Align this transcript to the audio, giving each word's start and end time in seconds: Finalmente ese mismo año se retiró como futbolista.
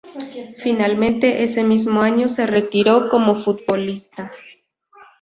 Finalmente 0.57 1.43
ese 1.43 1.63
mismo 1.63 2.01
año 2.01 2.27
se 2.27 2.47
retiró 2.47 3.07
como 3.07 3.35
futbolista. 3.35 4.31